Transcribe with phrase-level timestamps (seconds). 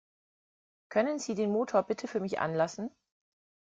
[0.89, 2.89] Können Sie den Motor bitte für mich anlassen?